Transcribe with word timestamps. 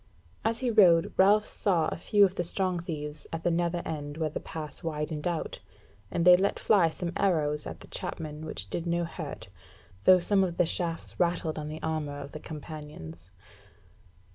As 0.43 0.61
he 0.61 0.71
rode 0.71 1.13
Ralph 1.15 1.45
saw 1.45 1.87
a 1.89 1.95
few 1.95 2.25
of 2.25 2.33
the 2.33 2.43
Strong 2.43 2.79
thieves 2.79 3.27
at 3.31 3.43
the 3.43 3.51
nether 3.51 3.83
end 3.85 4.17
where 4.17 4.31
the 4.31 4.39
pass 4.39 4.81
widened 4.81 5.27
out, 5.27 5.59
and 6.09 6.25
they 6.25 6.35
let 6.35 6.57
fly 6.57 6.89
some 6.89 7.11
arrows 7.15 7.67
at 7.67 7.81
the 7.81 7.87
chapmen 7.87 8.43
which 8.43 8.67
did 8.71 8.87
no 8.87 9.03
hurt, 9.03 9.49
though 10.05 10.17
some 10.17 10.43
of 10.43 10.57
the 10.57 10.65
shafts 10.65 11.19
rattled 11.19 11.59
on 11.59 11.67
the 11.67 11.83
armour 11.83 12.17
of 12.17 12.31
the 12.31 12.39
companions. 12.39 13.29